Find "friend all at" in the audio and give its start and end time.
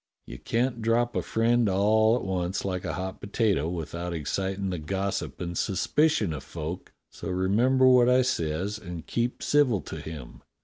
1.21-2.23